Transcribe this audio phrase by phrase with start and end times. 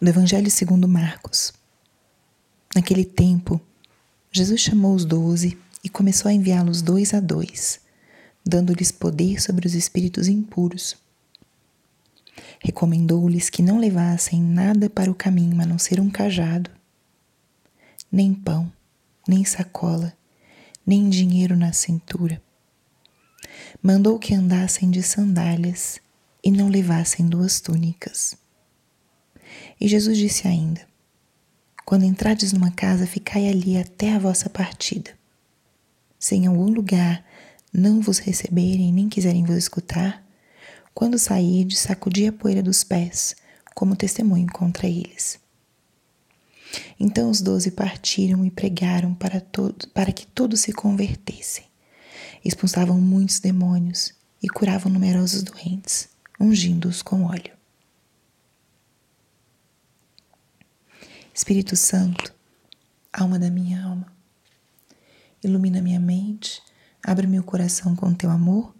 [0.00, 1.52] do Evangelho segundo Marcos.
[2.74, 3.60] Naquele tempo,
[4.30, 7.80] Jesus chamou os doze e começou a enviá-los dois a dois,
[8.44, 10.96] dando-lhes poder sobre os espíritos impuros.
[12.60, 16.70] Recomendou-lhes que não levassem nada para o caminho a não ser um cajado,
[18.10, 18.70] nem pão,
[19.28, 20.12] nem sacola,
[20.84, 22.42] nem dinheiro na cintura.
[23.82, 26.00] Mandou que andassem de sandálias
[26.42, 28.36] e não levassem duas túnicas.
[29.80, 30.80] E Jesus disse ainda:
[31.84, 35.10] Quando entrardes numa casa, ficai ali até a vossa partida.
[36.18, 37.24] Se em algum lugar
[37.72, 40.24] não vos receberem nem quiserem vos escutar,
[40.94, 43.34] quando sairdes, sacudi a poeira dos pés,
[43.74, 45.40] como testemunho contra eles.
[46.98, 51.64] Então os doze partiram e pregaram para, todo, para que todos se convertessem.
[52.44, 56.08] Expulsavam muitos demônios e curavam numerosos doentes,
[56.38, 57.52] ungindo-os com óleo.
[61.36, 62.32] Espírito Santo,
[63.12, 64.06] alma da minha alma,
[65.42, 66.62] ilumina minha mente,
[67.02, 68.72] abre meu coração com teu amor,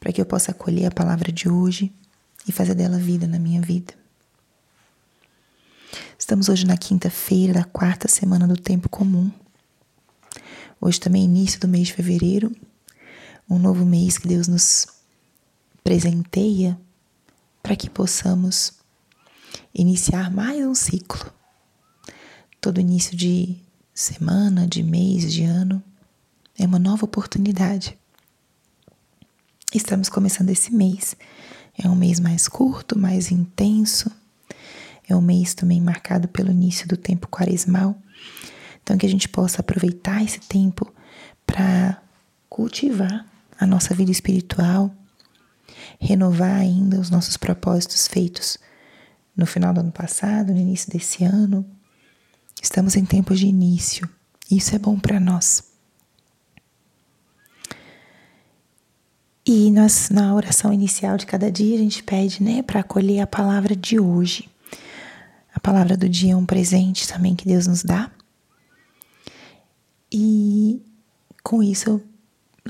[0.00, 1.94] para que eu possa acolher a palavra de hoje
[2.48, 3.94] e fazer dela vida na minha vida.
[6.18, 9.30] Estamos hoje na quinta-feira da quarta semana do tempo comum.
[10.80, 12.50] Hoje também é início do mês de fevereiro,
[13.48, 14.88] um novo mês que Deus nos
[15.84, 16.76] presenteia
[17.62, 18.72] para que possamos
[19.72, 21.38] iniciar mais um ciclo
[22.60, 23.56] Todo início de
[23.94, 25.82] semana, de mês, de ano
[26.58, 27.96] é uma nova oportunidade.
[29.74, 31.16] Estamos começando esse mês.
[31.78, 34.10] É um mês mais curto, mais intenso.
[35.08, 37.96] É um mês também marcado pelo início do tempo quaresmal.
[38.82, 40.92] Então, que a gente possa aproveitar esse tempo
[41.46, 42.02] para
[42.50, 43.24] cultivar
[43.58, 44.94] a nossa vida espiritual,
[45.98, 48.58] renovar ainda os nossos propósitos feitos
[49.34, 51.64] no final do ano passado, no início desse ano,
[52.62, 54.08] Estamos em tempos de início.
[54.50, 55.64] Isso é bom para nós.
[59.46, 63.26] E nós, na oração inicial de cada dia, a gente pede, né, para acolher a
[63.26, 64.48] palavra de hoje.
[65.54, 68.10] A palavra do dia é um presente também que Deus nos dá.
[70.12, 70.82] E
[71.42, 72.02] com isso eu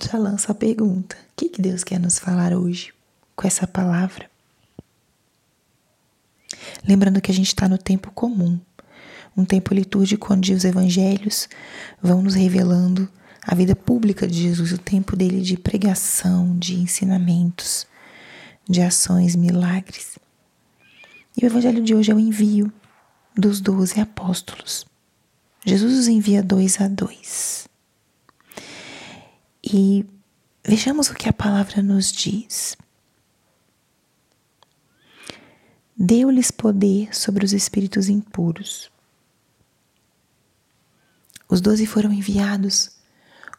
[0.00, 2.92] já lanço a pergunta: o que, que Deus quer nos falar hoje
[3.34, 4.30] com essa palavra?
[6.86, 8.60] Lembrando que a gente está no tempo comum,
[9.38, 11.48] um tempo litúrgico onde os evangelhos
[12.02, 13.08] vão nos revelando
[13.40, 17.86] a vida pública de Jesus, o tempo dele de pregação, de ensinamentos,
[18.68, 20.18] de ações, milagres.
[21.40, 22.70] E o evangelho de hoje é o envio
[23.34, 24.84] dos doze apóstolos.
[25.64, 27.68] Jesus os envia dois a dois.
[29.62, 30.04] E
[30.66, 32.76] vejamos o que a palavra nos diz.
[35.96, 38.90] Deu-lhes poder sobre os espíritos impuros
[41.48, 42.90] os doze foram enviados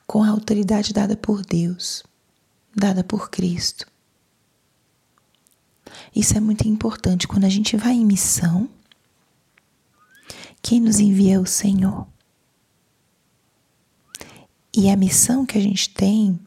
[0.06, 2.04] com a autoridade dada por Deus,
[2.76, 3.88] dada por Cristo.
[6.16, 8.70] Isso é muito importante quando a gente vai em missão.
[10.62, 12.08] Quem nos envia é o Senhor.
[14.76, 16.40] E a missão que a gente tem,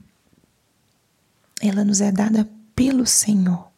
[1.61, 3.69] ela nos é dada pelo Senhor.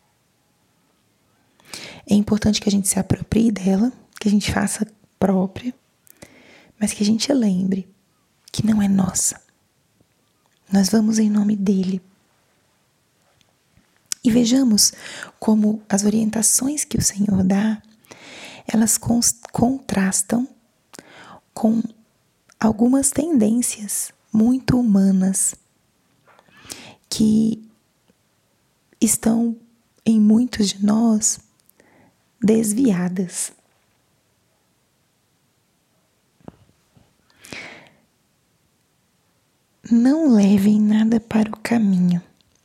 [2.06, 4.86] É importante que a gente se aproprie dela, que a gente faça
[5.18, 5.74] própria
[6.78, 7.88] mas que a gente lembre
[8.50, 9.40] que não é nossa.
[10.72, 12.00] Nós vamos em nome dele.
[14.22, 14.92] E vejamos
[15.38, 17.82] como as orientações que o Senhor dá,
[18.66, 18.98] elas
[19.52, 20.48] contrastam
[21.52, 21.82] com
[22.58, 25.54] algumas tendências muito humanas
[27.08, 27.62] que
[29.00, 29.56] estão
[30.04, 31.38] em muitos de nós
[32.42, 33.52] desviadas.
[39.96, 42.20] Não levem nada para o caminho,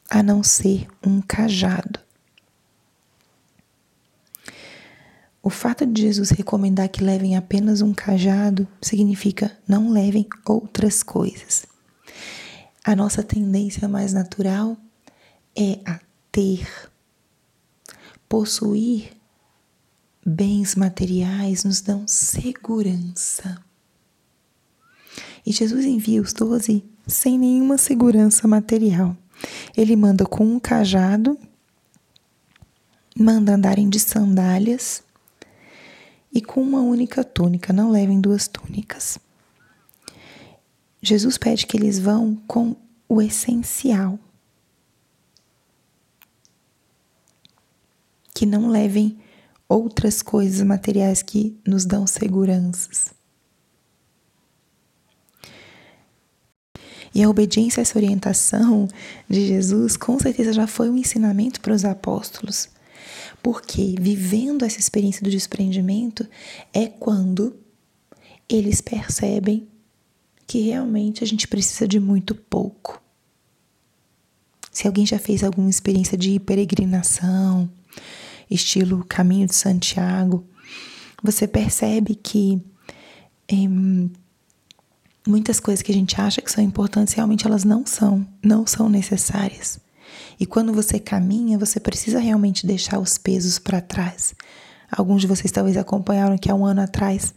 [0.09, 1.99] a não ser um cajado.
[5.39, 11.67] O fato de Jesus recomendar que levem apenas um cajado significa não levem outras coisas.
[12.83, 14.75] A nossa tendência mais natural
[15.55, 15.99] é a
[16.31, 16.67] ter,
[18.27, 19.11] possuir
[20.25, 23.68] bens materiais nos dão segurança.
[25.49, 29.17] E Jesus envia os doze sem nenhuma segurança material.
[29.75, 31.39] Ele manda com um cajado,
[33.17, 35.01] manda andarem de sandálias
[36.31, 39.17] e com uma única túnica, não levem duas túnicas.
[41.01, 42.75] Jesus pede que eles vão com
[43.07, 44.19] o essencial.
[48.35, 49.17] Que não levem
[49.67, 53.17] outras coisas materiais que nos dão seguranças.
[57.13, 58.87] E a obediência a essa orientação
[59.27, 62.69] de Jesus, com certeza, já foi um ensinamento para os apóstolos.
[63.41, 66.27] Porque vivendo essa experiência do desprendimento
[66.73, 67.55] é quando
[68.47, 69.67] eles percebem
[70.45, 73.01] que realmente a gente precisa de muito pouco.
[74.71, 77.69] Se alguém já fez alguma experiência de peregrinação,
[78.49, 80.45] estilo Caminho de Santiago,
[81.21, 82.61] você percebe que
[85.29, 88.89] muitas coisas que a gente acha que são importantes realmente elas não são, não são
[88.89, 89.79] necessárias.
[90.39, 94.33] E quando você caminha, você precisa realmente deixar os pesos para trás.
[94.91, 97.33] Alguns de vocês talvez acompanharam que há um ano atrás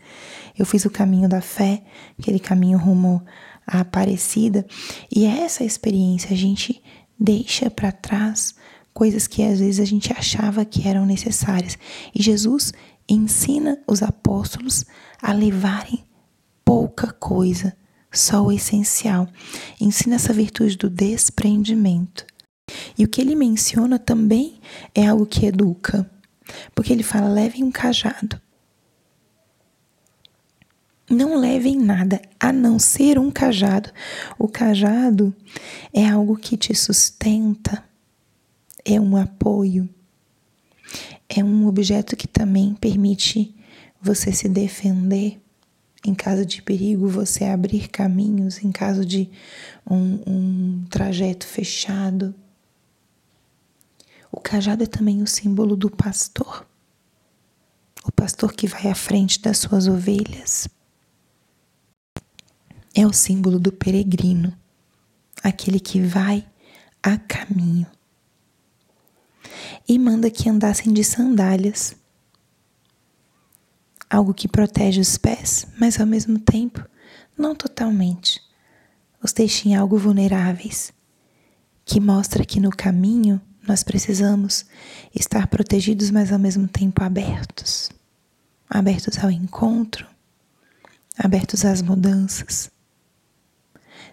[0.59, 1.83] eu fiz o caminho da fé,
[2.19, 3.23] aquele caminho rumo
[3.67, 4.67] à Aparecida,
[5.11, 6.83] e essa experiência a gente
[7.19, 8.55] deixa para trás
[8.93, 11.79] coisas que às vezes a gente achava que eram necessárias.
[12.15, 12.73] E Jesus
[13.09, 14.85] ensina os apóstolos
[15.21, 16.05] a levarem
[16.65, 17.77] pouca coisa,
[18.13, 19.29] só o essencial.
[19.81, 22.27] Ensina essa virtude do desprendimento.
[22.97, 24.61] E o que ele menciona também
[24.95, 26.09] é algo que educa,
[26.75, 28.41] porque ele fala: levem um cajado.
[31.11, 33.91] Não levem nada a não ser um cajado.
[34.39, 35.35] O cajado
[35.93, 37.85] é algo que te sustenta,
[38.85, 39.89] é um apoio,
[41.29, 43.55] é um objeto que também permite
[44.01, 45.41] você se defender
[46.05, 49.31] em caso de perigo, você abrir caminhos, em caso de
[49.89, 52.35] um, um trajeto fechado.
[54.31, 56.67] O cajado é também o símbolo do pastor,
[58.05, 60.69] o pastor que vai à frente das suas ovelhas.
[62.95, 64.53] É o símbolo do peregrino,
[65.43, 66.45] aquele que vai
[67.03, 67.87] a caminho.
[69.89, 71.95] E manda que andassem de sandálias,
[74.13, 76.85] algo que protege os pés, mas ao mesmo tempo,
[77.37, 78.41] não totalmente,
[79.23, 80.93] os deixa em algo vulneráveis,
[81.85, 84.67] que mostra que no caminho nós precisamos
[85.15, 87.91] estar protegidos, mas ao mesmo tempo abertos
[88.73, 90.07] abertos ao encontro,
[91.19, 92.71] abertos às mudanças,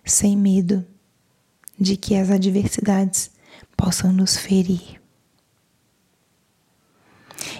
[0.03, 0.85] sem medo
[1.79, 3.31] de que as adversidades
[3.77, 5.01] possam nos ferir.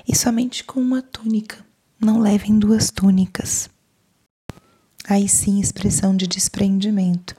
[0.06, 1.66] E somente com uma túnica,
[2.00, 3.70] não levem duas túnicas.
[5.08, 7.36] Aí sim, expressão de desprendimento.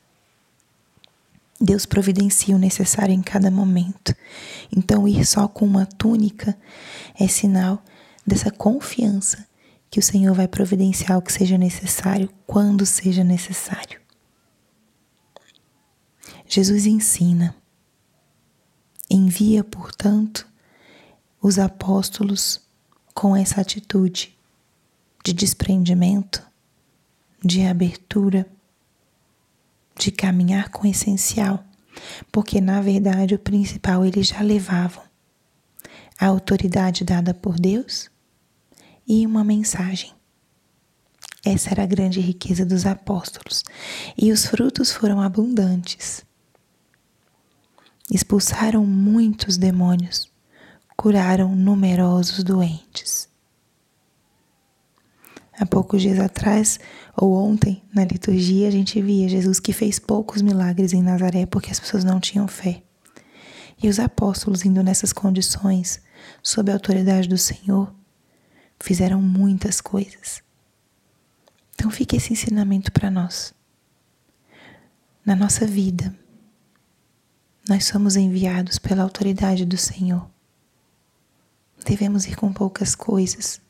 [1.60, 4.14] Deus providencia o necessário em cada momento.
[4.74, 6.56] Então, ir só com uma túnica
[7.18, 7.82] é sinal
[8.26, 9.46] dessa confiança
[9.90, 14.00] que o Senhor vai providenciar o que seja necessário quando seja necessário.
[16.46, 17.54] Jesus ensina,
[19.08, 20.46] envia, portanto,
[21.42, 22.60] os apóstolos
[23.14, 24.36] com essa atitude
[25.24, 26.42] de desprendimento,
[27.42, 28.46] de abertura
[30.00, 31.62] de caminhar com o essencial,
[32.32, 35.04] porque na verdade o principal eles já levavam
[36.18, 38.10] a autoridade dada por Deus
[39.06, 40.12] e uma mensagem.
[41.44, 43.62] Essa era a grande riqueza dos apóstolos,
[44.16, 46.24] e os frutos foram abundantes.
[48.10, 50.30] Expulsaram muitos demônios,
[50.96, 53.19] curaram numerosos doentes.
[55.60, 56.80] Há poucos dias atrás,
[57.14, 61.70] ou ontem, na liturgia, a gente via Jesus que fez poucos milagres em Nazaré porque
[61.70, 62.82] as pessoas não tinham fé.
[63.82, 66.00] E os apóstolos, indo nessas condições,
[66.42, 67.94] sob a autoridade do Senhor,
[68.78, 70.42] fizeram muitas coisas.
[71.74, 73.52] Então fica esse ensinamento para nós.
[75.26, 76.16] Na nossa vida,
[77.68, 80.26] nós somos enviados pela autoridade do Senhor.
[81.84, 83.60] Devemos ir com poucas coisas,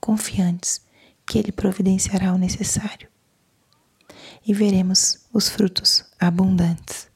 [0.00, 0.84] confiantes
[1.26, 3.08] que Ele providenciará o necessário
[4.46, 7.08] e veremos os frutos abundantes.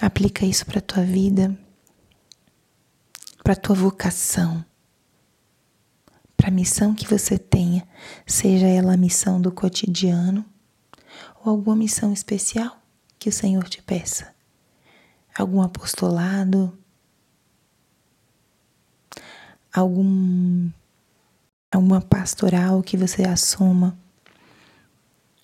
[0.00, 1.58] Aplica isso para a tua vida,
[3.42, 4.64] para a tua vocação,
[6.36, 7.86] para a missão que você tenha,
[8.24, 10.44] seja ela a missão do cotidiano
[11.44, 12.80] ou alguma missão especial
[13.18, 14.32] que o Senhor te peça.
[15.36, 16.78] Algum apostolado,
[19.72, 20.70] algum
[21.78, 23.96] alguma pastoral que você assuma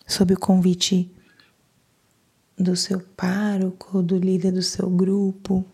[0.07, 1.11] sob o convite
[2.59, 5.65] do seu pároco, do líder do seu grupo,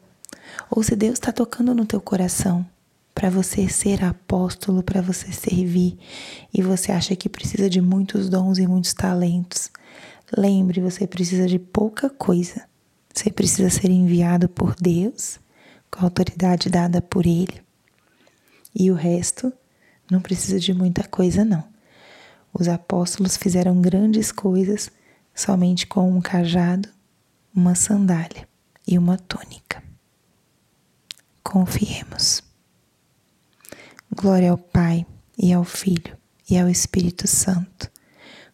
[0.70, 2.66] ou se Deus está tocando no teu coração
[3.14, 5.98] para você ser apóstolo, para você servir
[6.54, 9.70] e você acha que precisa de muitos dons e muitos talentos,
[10.36, 12.68] lembre, você precisa de pouca coisa.
[13.12, 15.40] Você precisa ser enviado por Deus,
[15.90, 17.60] com a autoridade dada por Ele
[18.72, 19.52] E o resto
[20.10, 21.64] não precisa de muita coisa, não.
[22.52, 24.90] Os apóstolos fizeram grandes coisas
[25.34, 26.88] somente com um cajado,
[27.54, 28.48] uma sandália
[28.86, 29.82] e uma túnica.
[31.42, 32.42] Confiemos.
[34.14, 35.06] Glória ao Pai
[35.38, 36.18] e ao Filho
[36.50, 37.90] e ao Espírito Santo,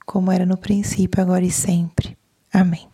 [0.04, 2.16] como era no princípio, agora e sempre.
[2.52, 2.88] Amém.